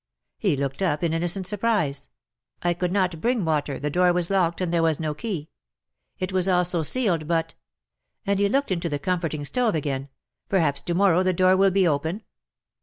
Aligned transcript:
He 0.39 0.57
looked 0.57 0.81
up 0.81 1.03
in 1.03 1.13
innocent 1.13 1.45
surprise." 1.45 2.09
1 2.63 2.73
could 2.73 2.91
not 2.91 3.21
bring 3.21 3.45
water, 3.45 3.77
the 3.79 3.91
door 3.91 4.11
was 4.11 4.31
locked 4.31 4.59
and 4.59 4.73
there 4.73 4.81
was 4.81 4.99
no 4.99 5.13
key. 5.13 5.51
It 6.17 6.31
was 6.33 6.47
also 6.47 6.81
sealed, 6.81 7.27
but"— 7.27 7.53
and 8.25 8.39
he 8.39 8.49
looked 8.49 8.71
into 8.71 8.89
the 8.89 8.97
comforting 8.97 9.45
stove 9.45 9.75
again 9.75 10.09
—"perhaps 10.49 10.81
to 10.81 10.95
morrow 10.95 11.21
the 11.21 11.33
door 11.33 11.55
will 11.55 11.69
be 11.69 11.87
open." 11.87 12.23